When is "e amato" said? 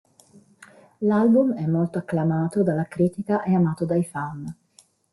3.43-3.85